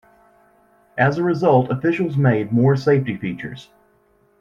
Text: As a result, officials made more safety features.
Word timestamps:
As 0.97 1.19
a 1.19 1.23
result, 1.23 1.69
officials 1.69 2.17
made 2.17 2.51
more 2.51 2.75
safety 2.75 3.15
features. 3.17 3.69